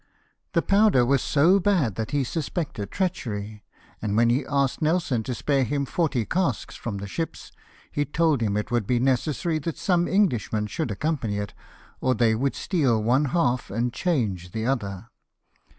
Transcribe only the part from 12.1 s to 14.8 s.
they would steal one half and change the